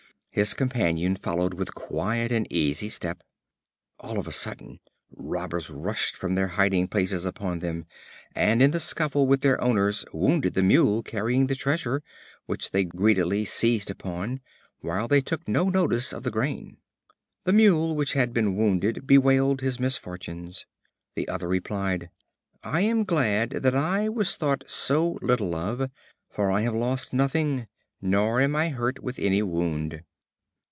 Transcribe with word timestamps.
His 0.33 0.53
companion 0.53 1.17
followed 1.17 1.55
with 1.55 1.73
quiet 1.75 2.31
and 2.31 2.47
easy 2.49 2.87
step. 2.87 3.21
All 3.99 4.17
on 4.17 4.25
a 4.25 4.31
sudden 4.31 4.79
Robbers 5.13 5.69
rushed 5.69 6.15
from 6.15 6.35
their 6.35 6.47
hiding 6.47 6.87
places 6.87 7.25
upon 7.25 7.59
them, 7.59 7.85
and 8.33 8.63
in 8.63 8.71
the 8.71 8.79
scuffle 8.79 9.27
with 9.27 9.41
their 9.41 9.61
owners 9.61 10.05
wounded 10.13 10.53
the 10.53 10.63
Mule 10.63 11.03
carrying 11.03 11.47
the 11.47 11.53
treasure, 11.55 12.01
which 12.45 12.71
they 12.71 12.85
greedily 12.85 13.43
seized 13.43 13.91
upon, 13.91 14.39
while 14.79 15.09
they 15.09 15.19
took 15.19 15.45
no 15.49 15.65
notice 15.67 16.13
of 16.13 16.23
the 16.23 16.31
grain. 16.31 16.77
The 17.43 17.51
Mule 17.51 17.93
which 17.93 18.13
had 18.13 18.33
been 18.33 18.55
wounded 18.55 19.05
bewailed 19.05 19.59
his 19.59 19.81
misfortunes. 19.81 20.65
The 21.13 21.27
other 21.27 21.49
replied: 21.49 22.09
"I 22.63 22.79
am 22.83 23.03
glad 23.03 23.49
that 23.49 23.75
I 23.75 24.07
was 24.07 24.37
thought 24.37 24.63
so 24.65 25.19
little 25.21 25.53
of, 25.55 25.91
for 26.29 26.49
I 26.49 26.61
have 26.61 26.73
lost 26.73 27.11
nothing, 27.11 27.67
nor 28.01 28.39
am 28.39 28.55
I 28.55 28.69
hurt 28.69 29.03
with 29.03 29.19
any 29.19 29.41
wound." 29.43 30.03